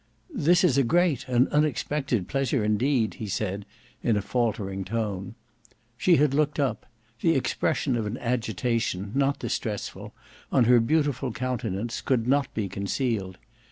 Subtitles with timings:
[0.33, 3.67] "This is a great, an unexpected pleasure indeed." he said
[4.01, 5.35] in a faltering tone.
[5.95, 6.87] She had looked up;
[7.19, 10.15] the expression of an agitation, not distressful,
[10.51, 13.37] on her beautiful countenance could not be concealed.